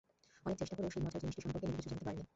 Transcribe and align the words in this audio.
অনেক 0.45 0.57
চেষ্টা 0.61 0.75
করেও 0.77 0.91
সেই 0.93 1.03
মজার 1.05 1.21
জিনিসটি 1.23 1.41
সম্পর্কে 1.45 1.65
নীলু 1.67 1.77
কিছু 1.79 1.89
জানতে 1.91 2.05
পারে 2.07 2.17
নি। 2.19 2.23